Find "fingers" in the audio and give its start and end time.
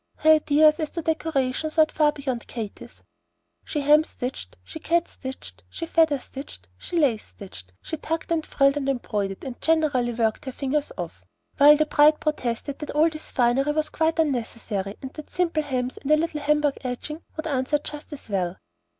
10.51-10.91